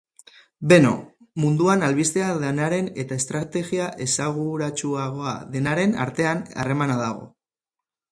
[0.71, 0.91] Beno,
[1.41, 7.29] munduan albistea denaren eta estrategia esanguratsuagoa denaren artean harremana dago.